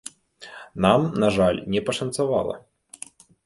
Нам, 0.85 1.01
на 1.23 1.29
жаль, 1.37 1.61
не 1.77 1.85
пашанцавала. 1.91 2.61